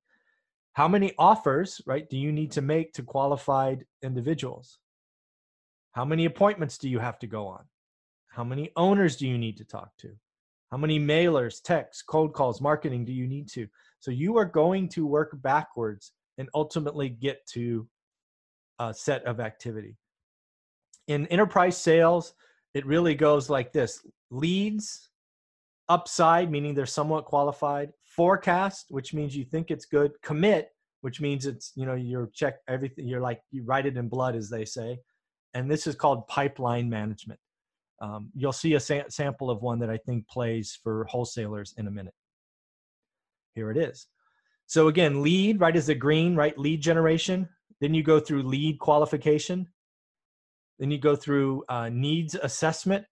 How 0.74 0.88
many 0.88 1.13
offers, 1.19 1.79
right, 1.86 2.09
do 2.09 2.17
you 2.17 2.31
need 2.31 2.51
to 2.53 2.63
make 2.63 2.93
to 2.93 3.03
qualified 3.03 3.86
individuals? 4.01 4.79
How 5.91 6.03
many 6.03 6.25
appointments 6.25 6.79
do 6.79 6.89
you 6.89 6.97
have 6.97 7.19
to 7.19 7.27
go 7.27 7.45
on? 7.45 7.65
How 8.29 8.43
many 8.43 8.71
owners 8.75 9.17
do 9.17 9.27
you 9.27 9.38
need 9.38 9.55
to 9.57 9.63
talk 9.63 9.95
to? 10.00 10.09
How 10.71 10.77
many 10.77 11.00
mailers, 11.00 11.62
texts, 11.62 12.01
cold 12.01 12.33
calls, 12.33 12.59
marketing 12.59 13.05
do 13.05 13.13
you 13.13 13.27
need 13.27 13.47
to? 13.50 13.67
So 14.00 14.09
you 14.09 14.36
are 14.39 14.45
going 14.45 14.89
to 14.89 15.05
work 15.05 15.39
backwards 15.43 16.12
and 16.39 16.50
ultimately 16.55 17.09
get 17.09 17.45
to 17.53 17.88
a 18.79 18.95
set 18.95 19.24
of 19.25 19.39
activity. 19.39 19.95
In 21.07 21.27
enterprise 21.27 21.77
sales, 21.77 22.33
it 22.77 22.86
really 22.86 23.15
goes 23.15 23.50
like 23.50 23.74
this 23.74 24.05
leads, 24.29 25.10
upside, 25.89 26.51
meaning 26.51 26.75
they're 26.75 26.86
somewhat 26.86 27.25
qualified, 27.25 27.91
forecast, 28.03 28.86
which 28.89 29.15
means 29.15 29.36
you 29.36 29.46
think 29.46 29.72
it's 29.72 29.86
good, 29.86 30.12
commit, 30.22 30.69
which 31.01 31.19
means 31.19 31.48
it's, 31.48 31.72
you 31.75 31.88
know, 31.88 31.96
you're 31.96 32.29
check 32.34 32.57
everything, 32.67 33.07
you're 33.07 33.22
like, 33.22 33.41
you 33.50 33.63
write 33.63 33.88
it 33.88 33.98
in 33.98 34.07
blood, 34.07 34.36
as 34.36 34.48
they 34.48 34.63
say. 34.63 35.00
And 35.55 35.72
this 35.72 35.88
is 35.88 35.96
called 35.96 36.27
pipeline 36.27 36.88
management. 36.88 37.39
Um, 38.00 38.29
you'll 38.36 38.53
see 38.53 38.75
a 38.75 38.79
sa- 38.79 39.10
sample 39.10 39.50
of 39.50 39.63
one 39.63 39.79
that 39.79 39.89
I 39.89 39.98
think 39.98 40.27
plays 40.27 40.77
for 40.84 41.05
wholesalers 41.05 41.74
in 41.77 41.88
a 41.88 41.91
minute. 41.91 42.13
Here 43.55 43.72
it 43.72 43.77
is. 43.77 44.05
So 44.67 44.88
again, 44.88 45.24
lead, 45.24 45.60
right, 45.60 45.75
is 45.75 45.88
the 45.88 45.96
green, 45.96 46.36
right? 46.36 46.55
Lead 46.60 46.81
generation. 46.81 47.50
Then 47.81 47.96
you 47.96 48.03
go 48.03 48.19
through 48.19 48.43
lead 48.43 48.77
qualification. 48.77 49.67
Then 50.79 50.91
you 50.91 51.00
go 51.00 51.15
through 51.15 51.63
uh, 51.69 51.89
needs 51.89 52.36
assessment, 52.36 53.05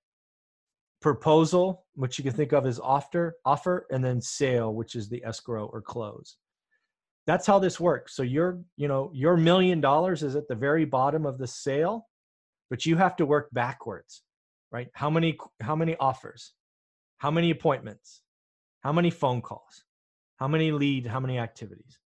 proposal, 1.01 1.85
which 1.95 2.17
you 2.17 2.23
can 2.23 2.33
think 2.33 2.51
of 2.51 2.65
as 2.65 2.79
offer, 2.79 3.37
offer, 3.45 3.85
and 3.91 4.03
then 4.03 4.21
sale, 4.21 4.73
which 4.73 4.95
is 4.95 5.09
the 5.09 5.23
escrow 5.25 5.65
or 5.65 5.81
close. 5.81 6.37
That's 7.27 7.47
how 7.47 7.59
this 7.59 7.79
works. 7.79 8.15
So 8.15 8.23
your, 8.23 8.59
you 8.77 8.87
know, 8.87 9.09
your 9.13 9.35
million 9.35 9.81
dollars 9.81 10.21
is 10.23 10.35
at 10.35 10.47
the 10.47 10.55
very 10.55 10.85
bottom 10.85 11.25
of 11.25 11.37
the 11.37 11.47
sale, 11.47 12.07
but 12.69 12.85
you 12.85 12.97
have 12.97 13.15
to 13.17 13.25
work 13.25 13.49
backwards, 13.51 14.21
right? 14.71 14.89
How 14.93 15.09
many 15.09 15.37
how 15.61 15.75
many 15.75 15.95
offers? 15.99 16.53
How 17.17 17.31
many 17.31 17.49
appointments? 17.49 18.21
How 18.81 18.91
many 18.91 19.09
phone 19.09 19.41
calls? 19.41 19.83
How 20.37 20.47
many 20.47 20.71
lead? 20.71 21.07
How 21.07 21.19
many 21.19 21.39
activities? 21.39 21.97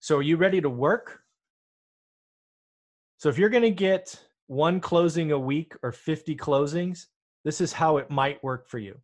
So 0.00 0.18
are 0.18 0.22
you 0.22 0.36
ready 0.36 0.60
to 0.60 0.70
work? 0.70 1.23
So 3.24 3.30
if 3.30 3.38
you're 3.38 3.48
going 3.48 3.62
to 3.62 3.70
get 3.70 4.20
one 4.48 4.80
closing 4.80 5.32
a 5.32 5.38
week 5.38 5.72
or 5.82 5.92
50 5.92 6.36
closings, 6.36 7.06
this 7.42 7.62
is 7.62 7.72
how 7.72 7.96
it 7.96 8.10
might 8.10 8.44
work 8.44 8.68
for 8.68 8.76
you. 8.76 9.00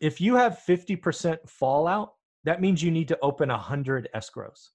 If 0.00 0.20
you 0.20 0.34
have 0.34 0.60
50% 0.68 1.38
fallout, 1.48 2.14
that 2.42 2.60
means 2.60 2.82
you 2.82 2.90
need 2.90 3.06
to 3.06 3.18
open 3.22 3.50
100 3.50 4.08
escrows. 4.12 4.70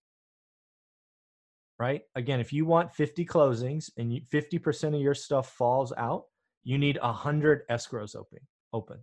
Right? 1.78 2.04
Again, 2.16 2.40
if 2.40 2.54
you 2.54 2.66
want 2.66 2.94
50 2.94 3.26
closings 3.26 3.90
and 3.98 4.14
50% 4.14 4.96
of 4.96 5.02
your 5.02 5.14
stuff 5.14 5.50
falls 5.50 5.92
out, 5.98 6.28
you 6.64 6.78
need 6.78 6.98
100 7.02 7.68
escrows 7.70 8.16
open. 8.16 8.40
Open. 8.72 9.00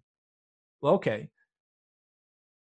Well, 0.80 0.95
okay. 0.95 1.28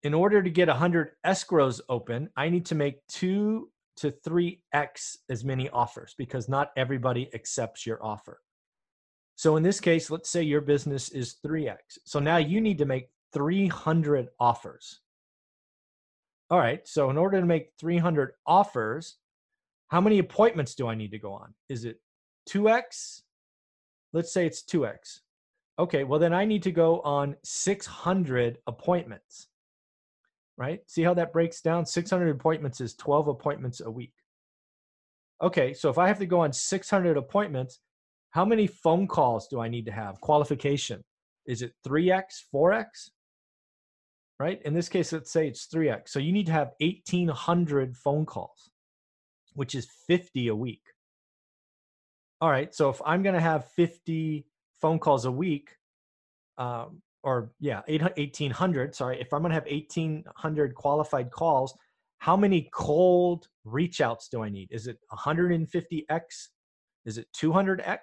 In 0.03 0.13
order 0.13 0.41
to 0.41 0.49
get 0.49 0.69
100 0.69 1.09
escrows 1.25 1.81
open, 1.89 2.29
I 2.37 2.47
need 2.47 2.67
to 2.67 2.75
make 2.75 3.05
two 3.07 3.67
to 3.97 4.11
3x 4.11 5.17
as 5.29 5.43
many 5.43 5.69
offers 5.69 6.15
because 6.17 6.49
not 6.49 6.71
everybody 6.77 7.29
accepts 7.33 7.85
your 7.85 8.03
offer. 8.03 8.39
So 9.35 9.55
in 9.55 9.63
this 9.63 9.79
case, 9.79 10.09
let's 10.09 10.29
say 10.29 10.43
your 10.43 10.61
business 10.61 11.09
is 11.09 11.37
3x. 11.45 11.77
So 12.05 12.19
now 12.19 12.37
you 12.37 12.61
need 12.61 12.77
to 12.77 12.85
make 12.85 13.09
300 13.33 14.27
offers. 14.39 15.01
All 16.49 16.59
right, 16.59 16.85
so 16.87 17.09
in 17.09 17.17
order 17.17 17.39
to 17.39 17.45
make 17.45 17.71
300 17.79 18.33
offers, 18.45 19.17
how 19.87 20.01
many 20.01 20.19
appointments 20.19 20.75
do 20.75 20.87
I 20.87 20.95
need 20.95 21.11
to 21.11 21.19
go 21.19 21.33
on? 21.33 21.53
Is 21.69 21.85
it 21.85 22.01
2x? 22.49 23.21
Let's 24.13 24.33
say 24.33 24.45
it's 24.45 24.63
2x. 24.63 25.19
Okay, 25.79 26.03
well, 26.03 26.19
then 26.19 26.33
I 26.33 26.45
need 26.45 26.63
to 26.63 26.71
go 26.71 26.99
on 27.01 27.35
600 27.43 28.57
appointments 28.67 29.47
right? 30.61 30.79
See 30.85 31.01
how 31.01 31.15
that 31.15 31.33
breaks 31.33 31.59
down? 31.59 31.87
600 31.87 32.29
appointments 32.29 32.81
is 32.81 32.93
12 32.93 33.29
appointments 33.29 33.81
a 33.81 33.89
week. 33.89 34.13
Okay, 35.41 35.73
so 35.73 35.89
if 35.89 35.97
I 35.97 36.07
have 36.07 36.19
to 36.19 36.27
go 36.27 36.41
on 36.41 36.53
600 36.53 37.17
appointments, 37.17 37.79
how 38.29 38.45
many 38.45 38.67
phone 38.67 39.07
calls 39.07 39.47
do 39.47 39.59
I 39.59 39.67
need 39.67 39.87
to 39.87 39.91
have? 39.91 40.21
Qualification. 40.21 41.01
Is 41.47 41.63
it 41.63 41.73
3x, 41.83 42.43
4x? 42.53 43.09
Right? 44.39 44.61
In 44.63 44.75
this 44.75 44.87
case, 44.87 45.11
let's 45.11 45.31
say 45.31 45.47
it's 45.47 45.65
3x. 45.65 46.09
So 46.09 46.19
you 46.19 46.31
need 46.31 46.45
to 46.45 46.51
have 46.51 46.73
1,800 46.79 47.97
phone 47.97 48.27
calls, 48.27 48.69
which 49.55 49.73
is 49.73 49.87
50 50.05 50.49
a 50.49 50.55
week. 50.55 50.83
All 52.39 52.51
right, 52.51 52.73
so 52.73 52.89
if 52.89 53.01
I'm 53.03 53.23
going 53.23 53.35
to 53.35 53.41
have 53.41 53.67
50 53.71 54.45
phone 54.79 54.99
calls 54.99 55.25
a 55.25 55.31
week, 55.31 55.71
um, 56.59 57.01
or 57.23 57.51
yeah, 57.59 57.81
1800, 57.87 58.95
sorry, 58.95 59.19
if 59.19 59.33
I'm 59.33 59.41
going 59.41 59.51
to 59.51 59.55
have 59.55 59.65
1800 59.65 60.75
qualified 60.75 61.31
calls, 61.31 61.73
how 62.19 62.35
many 62.35 62.69
cold 62.73 63.47
reach 63.63 64.01
outs 64.01 64.27
do 64.29 64.43
I 64.43 64.49
need? 64.49 64.69
Is 64.71 64.87
it 64.87 64.97
150x? 65.11 66.21
Is 67.05 67.17
it 67.17 67.27
200x? 67.35 67.97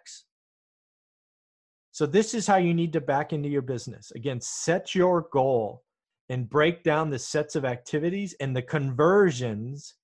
So 1.93 2.07
this 2.07 2.35
is 2.35 2.47
how 2.47 2.57
you 2.57 2.75
need 2.75 2.93
to 2.93 3.01
back 3.01 3.33
into 3.33 3.49
your 3.49 3.63
business. 3.63 4.11
Again, 4.13 4.41
set 4.41 4.95
your 4.95 5.27
goal 5.33 5.83
and 6.29 6.49
break 6.49 6.83
down 6.85 7.11
the 7.11 7.19
sets 7.19 7.57
of 7.57 7.65
activities 7.65 8.35
and 8.41 8.55
the 8.55 8.63
conversions 8.63 9.95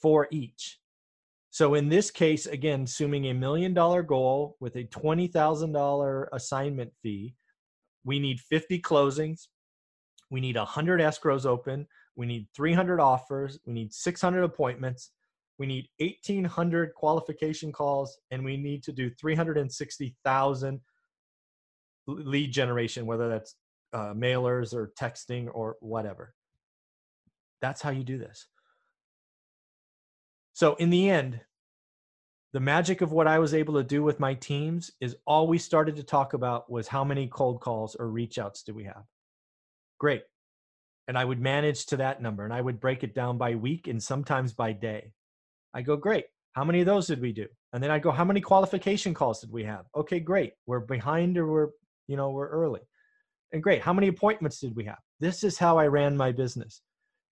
for 0.00 0.26
each. 0.30 0.78
So 1.50 1.74
in 1.74 1.88
this 1.88 2.10
case, 2.10 2.46
again, 2.46 2.82
assuming 2.82 3.26
a 3.26 3.34
million 3.34 3.74
dollar 3.74 4.02
goal 4.02 4.56
with 4.58 4.74
a 4.76 4.84
$20,000 4.84 6.26
assignment 6.32 6.92
fee, 7.00 7.34
we 8.04 8.18
need 8.18 8.40
50 8.40 8.80
closings. 8.80 9.48
We 10.30 10.40
need 10.40 10.56
100 10.56 11.00
escrows 11.00 11.46
open. 11.46 11.86
We 12.16 12.26
need 12.26 12.46
300 12.54 13.00
offers. 13.00 13.58
We 13.66 13.72
need 13.72 13.92
600 13.92 14.42
appointments. 14.42 15.10
We 15.58 15.66
need 15.66 15.88
1,800 15.98 16.94
qualification 16.94 17.72
calls, 17.72 18.18
and 18.30 18.44
we 18.44 18.56
need 18.56 18.82
to 18.84 18.92
do 18.92 19.10
360,000 19.10 20.80
lead 22.06 22.52
generation, 22.52 23.06
whether 23.06 23.28
that's 23.28 23.54
uh, 23.92 24.12
mailers 24.14 24.74
or 24.74 24.92
texting 24.98 25.48
or 25.52 25.76
whatever. 25.80 26.34
That's 27.60 27.80
how 27.80 27.90
you 27.90 28.02
do 28.02 28.18
this. 28.18 28.46
So, 30.52 30.74
in 30.74 30.90
the 30.90 31.08
end, 31.08 31.40
the 32.54 32.60
magic 32.60 33.00
of 33.00 33.10
what 33.10 33.26
I 33.26 33.40
was 33.40 33.52
able 33.52 33.74
to 33.74 33.82
do 33.82 34.04
with 34.04 34.20
my 34.20 34.34
teams 34.34 34.92
is 35.00 35.16
all 35.26 35.48
we 35.48 35.58
started 35.58 35.96
to 35.96 36.04
talk 36.04 36.34
about 36.34 36.70
was 36.70 36.86
how 36.86 37.02
many 37.02 37.26
cold 37.26 37.60
calls 37.60 37.96
or 37.96 38.08
reach 38.08 38.38
outs 38.38 38.62
do 38.62 38.72
we 38.72 38.84
have? 38.84 39.02
Great. 39.98 40.22
And 41.08 41.18
I 41.18 41.24
would 41.24 41.40
manage 41.40 41.86
to 41.86 41.96
that 41.96 42.22
number 42.22 42.44
and 42.44 42.54
I 42.54 42.60
would 42.60 42.78
break 42.78 43.02
it 43.02 43.12
down 43.12 43.38
by 43.38 43.56
week 43.56 43.88
and 43.88 44.00
sometimes 44.00 44.52
by 44.52 44.70
day. 44.70 45.10
I 45.74 45.82
go, 45.82 45.96
great. 45.96 46.26
How 46.52 46.62
many 46.62 46.78
of 46.78 46.86
those 46.86 47.08
did 47.08 47.20
we 47.20 47.32
do? 47.32 47.48
And 47.72 47.82
then 47.82 47.90
I 47.90 47.98
go, 47.98 48.12
how 48.12 48.24
many 48.24 48.40
qualification 48.40 49.14
calls 49.14 49.40
did 49.40 49.50
we 49.50 49.64
have? 49.64 49.86
Okay, 49.96 50.20
great. 50.20 50.52
We're 50.64 50.78
behind 50.78 51.36
or 51.36 51.48
we're, 51.48 51.68
you 52.06 52.16
know, 52.16 52.30
we're 52.30 52.48
early. 52.48 52.82
And 53.52 53.64
great. 53.64 53.82
How 53.82 53.92
many 53.92 54.06
appointments 54.06 54.60
did 54.60 54.76
we 54.76 54.84
have? 54.84 55.00
This 55.18 55.42
is 55.42 55.58
how 55.58 55.76
I 55.76 55.88
ran 55.88 56.16
my 56.16 56.30
business. 56.30 56.82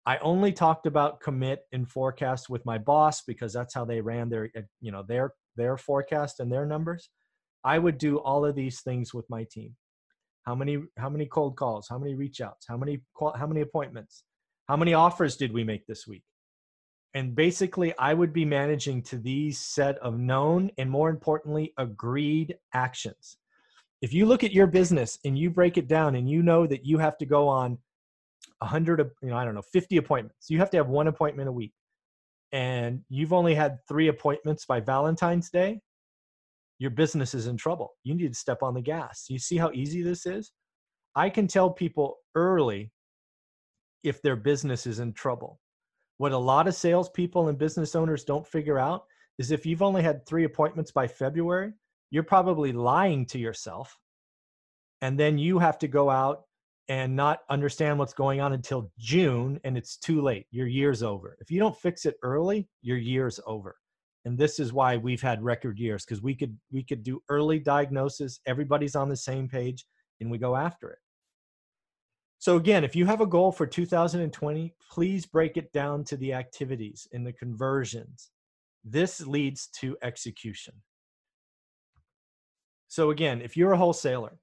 I 0.06 0.18
only 0.20 0.54
talked 0.54 0.86
about 0.86 1.20
commit 1.20 1.62
and 1.72 1.90
forecast 1.90 2.50
with 2.50 2.66
my 2.66 2.78
boss 2.78 3.24
because 3.24 3.52
that's 3.54 3.74
how 3.74 3.86
they 3.86 4.02
ran 4.02 4.30
their, 4.30 4.50
uh, 4.56 4.62
you 4.80 4.92
know, 4.92 5.04
their 5.08 5.34
their 5.56 5.78
forecast 5.78 6.40
and 6.40 6.52
their 6.52 6.66
numbers. 6.66 7.10
I 7.64 7.80
would 7.80 7.98
do 7.98 8.18
all 8.18 8.46
of 8.46 8.56
these 8.56 8.82
things 8.82 9.14
with 9.14 9.26
my 9.30 9.46
team. 9.50 9.76
How 10.44 10.54
many 10.54 10.84
how 10.98 11.10
many 11.10 11.26
cold 11.26 11.56
calls? 11.58 11.88
How 11.90 11.98
many 11.98 12.14
reach 12.14 12.40
outs? 12.40 12.66
How 12.68 12.78
many 12.78 13.02
how 13.20 13.48
many 13.48 13.62
appointments? 13.62 14.24
How 14.68 14.78
many 14.78 14.94
offers 14.94 15.38
did 15.38 15.52
we 15.52 15.64
make 15.64 15.86
this 15.88 16.06
week? 16.06 16.24
And 17.16 17.34
basically, 17.34 17.98
I 17.98 18.14
would 18.14 18.34
be 18.34 18.46
managing 18.46 19.02
to 19.04 19.18
these 19.18 19.60
set 19.60 19.98
of 20.00 20.20
known 20.20 20.70
and 20.78 20.92
more 20.92 21.10
importantly, 21.10 21.74
agreed 21.78 22.58
actions. 22.74 23.38
If 24.02 24.14
you 24.14 24.26
look 24.26 24.44
at 24.44 24.52
your 24.52 24.68
business 24.68 25.18
and 25.26 25.40
you 25.40 25.50
break 25.50 25.78
it 25.78 25.88
down 25.88 26.16
and 26.16 26.30
you 26.30 26.44
know 26.44 26.68
that 26.68 26.86
you 26.86 26.98
have 26.98 27.18
to 27.20 27.26
go 27.26 27.48
on 27.48 27.80
100 28.60 29.12
you 29.22 29.30
know 29.30 29.38
i 29.38 29.46
don't 29.46 29.56
know 29.56 29.64
50 29.74 29.98
appointments. 29.98 30.50
You 30.50 30.60
have 30.60 30.70
to 30.72 30.78
have 30.78 30.88
one 30.88 31.08
appointment 31.08 31.50
a 31.50 31.52
week. 31.52 31.74
And 32.52 33.02
you've 33.10 33.34
only 33.34 33.54
had 33.54 33.80
three 33.88 34.08
appointments 34.08 34.66
by 34.66 34.80
valentine's 34.80 35.50
day 35.50 35.82
your 36.78 36.92
business 36.92 37.34
is 37.34 37.48
in 37.48 37.56
trouble. 37.56 37.94
You 38.04 38.16
need 38.16 38.28
to 38.28 38.38
step 38.38 38.62
on 38.62 38.74
the 38.74 38.82
gas. 38.82 39.28
You 39.30 39.40
see 39.40 39.56
how 39.56 39.72
easy 39.74 40.02
this 40.02 40.26
is? 40.26 40.52
I 41.16 41.30
can 41.30 41.48
tell 41.48 41.70
people 41.70 42.18
early 42.36 42.92
if 44.04 44.22
their 44.22 44.36
business 44.36 44.86
is 44.86 45.00
in 45.00 45.14
trouble. 45.14 45.62
What 46.18 46.34
a 46.34 46.38
lot 46.38 46.68
of 46.68 46.76
salespeople 46.76 47.48
and 47.48 47.58
business 47.58 47.96
owners 47.96 48.26
don't 48.26 48.46
figure 48.46 48.78
out 48.78 49.06
is 49.38 49.52
if 49.52 49.66
you've 49.66 49.82
only 49.82 50.02
had 50.02 50.26
three 50.26 50.46
appointments 50.46 50.92
by 50.92 51.08
february 51.08 51.74
you're 52.12 52.24
probably 52.24 52.72
lying 52.72 53.26
to 53.26 53.40
yourself 53.40 53.98
and 55.02 55.20
then 55.20 55.38
you 55.38 55.60
have 55.60 55.78
to 55.80 55.88
go 55.88 56.10
out 56.10 56.44
and 56.88 57.16
not 57.16 57.40
understand 57.50 57.98
what's 57.98 58.14
going 58.14 58.42
on 58.42 58.54
until 58.54 58.92
June 59.00 59.60
and 59.64 59.78
it's 59.78 59.98
too 59.98 60.22
late. 60.22 60.46
Your 60.52 60.68
year's 60.68 61.02
over. 61.02 61.38
If 61.40 61.50
you 61.50 61.60
don't 61.60 61.78
fix 61.78 62.06
it 62.06 62.16
early, 62.22 62.68
your 62.82 62.98
year's 62.98 63.40
over. 63.48 63.76
And 64.26 64.38
this 64.38 64.60
is 64.60 64.74
why 64.74 64.98
we've 64.98 65.22
had 65.22 65.44
record 65.44 65.80
years 65.80 66.04
because 66.04 66.22
we 66.22 66.36
could 66.36 66.58
we 66.72 66.84
could 66.84 67.04
do 67.04 67.22
early 67.30 67.60
diagnosis, 67.60 68.40
everybody's 68.46 68.96
on 68.96 69.10
the 69.10 69.18
same 69.18 69.48
page 69.48 69.86
and 70.20 70.30
we 70.30 70.38
go 70.38 70.56
after 70.56 70.90
it. 70.92 71.00
So 72.40 72.58
again, 72.58 72.84
if 72.84 72.96
you 72.96 73.06
have 73.06 73.22
a 73.22 73.26
goal 73.26 73.52
for 73.52 73.66
2020, 73.66 74.74
please 74.92 75.26
break 75.26 75.58
it 75.58 75.72
down 75.74 76.04
to 76.06 76.18
the 76.18 76.34
activities 76.34 77.08
and 77.14 77.26
the 77.26 77.34
conversions. 77.34 78.30
This 78.84 79.26
leads 79.26 79.68
to 79.80 79.98
execution. 80.04 80.76
So 82.88 83.10
again, 83.10 83.42
if 83.42 83.58
you're 83.58 83.72
a 83.72 83.78
wholesaler 83.78 84.38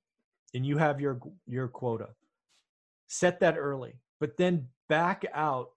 and 0.54 0.66
you 0.66 0.78
have 0.78 1.00
your 1.00 1.20
your 1.46 1.68
quota, 1.68 2.08
set 3.12 3.40
that 3.40 3.58
early, 3.58 3.92
but 4.20 4.38
then 4.38 4.66
back 4.88 5.26
out 5.34 5.68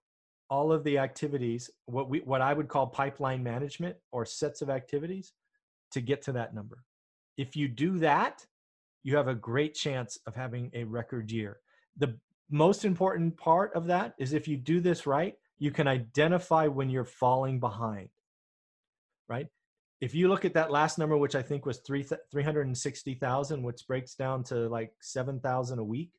all 0.48 0.72
of 0.72 0.84
the 0.84 0.96
activities, 0.96 1.68
what 1.84 2.08
we 2.08 2.20
what 2.20 2.40
I 2.40 2.54
would 2.54 2.68
call 2.68 2.86
pipeline 2.86 3.42
management 3.42 3.96
or 4.10 4.24
sets 4.24 4.62
of 4.62 4.70
activities 4.70 5.32
to 5.90 6.00
get 6.00 6.22
to 6.22 6.32
that 6.32 6.54
number. 6.54 6.82
If 7.36 7.54
you 7.54 7.68
do 7.68 7.98
that, 7.98 8.46
you 9.02 9.16
have 9.16 9.28
a 9.28 9.34
great 9.34 9.74
chance 9.74 10.18
of 10.26 10.34
having 10.34 10.70
a 10.72 10.84
record 10.84 11.30
year. 11.30 11.58
The 11.98 12.18
most 12.50 12.86
important 12.86 13.36
part 13.36 13.74
of 13.74 13.86
that 13.88 14.14
is 14.18 14.32
if 14.32 14.48
you 14.48 14.56
do 14.56 14.80
this 14.80 15.06
right, 15.06 15.34
you 15.58 15.70
can 15.70 15.86
identify 15.86 16.68
when 16.68 16.88
you're 16.88 17.04
falling 17.04 17.60
behind. 17.60 18.08
Right? 19.28 19.48
If 20.00 20.14
you 20.14 20.28
look 20.28 20.46
at 20.46 20.54
that 20.54 20.70
last 20.70 20.98
number, 20.98 21.18
which 21.18 21.34
I 21.34 21.42
think 21.42 21.66
was 21.66 21.78
three 21.80 22.02
360,000, 22.02 23.62
which 23.62 23.86
breaks 23.86 24.14
down 24.14 24.42
to 24.44 24.68
like 24.68 24.92
7,000 25.00 25.78
a 25.78 25.84
week, 25.84 26.12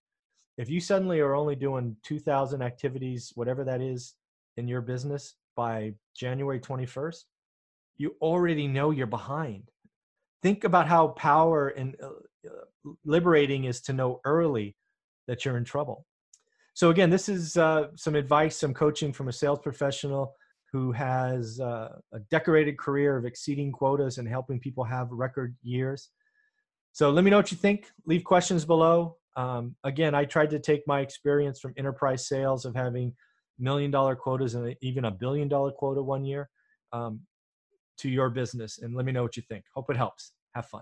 if 0.58 0.70
you 0.70 0.80
suddenly 0.80 1.20
are 1.20 1.36
only 1.36 1.56
doing 1.56 1.96
2000 2.04 2.62
activities 2.62 3.32
whatever 3.36 3.64
that 3.64 3.82
is 3.82 4.16
in 4.58 4.68
your 4.68 4.82
business 4.82 5.36
by 5.56 5.94
january 6.16 6.60
21st 6.60 7.24
you 7.98 8.16
already 8.22 8.68
know 8.68 8.92
you're 8.92 9.08
behind. 9.08 9.64
Think 10.44 10.64
about 10.64 10.88
how 10.88 11.10
power 11.10 11.70
and 11.70 11.96
uh, 12.02 12.08
uh, 12.48 12.92
liberating 13.04 13.66
is 13.66 13.82
to 13.82 13.94
know 13.94 14.22
early 14.24 14.76
that 15.28 15.44
you're 15.44 15.58
in 15.58 15.66
trouble. 15.66 16.06
So 16.74 16.90
again 16.90 17.10
this 17.10 17.28
is 17.28 17.58
uh, 17.58 17.88
some 17.96 18.16
advice 18.16 18.56
some 18.56 18.74
coaching 18.74 19.12
from 19.12 19.28
a 19.28 19.34
sales 19.34 19.60
professional 19.60 20.34
who 20.72 20.92
has 20.92 21.60
uh, 21.60 21.90
a 22.14 22.20
decorated 22.30 22.78
career 22.78 23.18
of 23.18 23.26
exceeding 23.26 23.72
quotas 23.72 24.18
and 24.20 24.28
helping 24.28 24.60
people 24.60 24.84
have 24.84 25.08
record 25.12 25.56
years. 25.64 26.10
So 26.92 27.10
let 27.10 27.24
me 27.24 27.32
know 27.32 27.38
what 27.38 27.52
you 27.52 27.58
think. 27.58 27.88
Leave 28.06 28.24
questions 28.24 28.66
below 28.66 29.17
um, 29.38 29.76
again, 29.84 30.16
I 30.16 30.26
tried 30.26 30.50
to 30.50 30.60
take 30.60 30.82
my 30.88 31.00
experience 31.00 31.60
from 31.60 31.74
enterprise 31.78 32.28
sales 32.28 32.66
of 32.66 32.76
having 32.76 33.14
million 33.60 33.92
dollar 33.92 34.16
quotas 34.16 34.56
and 34.56 34.76
even 34.82 35.06
a 35.06 35.12
billion 35.12 35.48
dollar 35.48 35.72
quota 35.72 36.02
one 36.02 36.26
year 36.26 36.50
um, 36.92 37.22
to 38.00 38.10
your 38.10 38.32
business. 38.32 38.80
And 38.80 38.96
let 38.96 39.06
me 39.06 39.12
know 39.12 39.22
what 39.22 39.38
you 39.38 39.44
think. 39.48 39.64
Hope 39.76 39.90
it 39.92 39.98
helps. 39.98 40.34
Have 40.56 40.66
fun. 40.66 40.82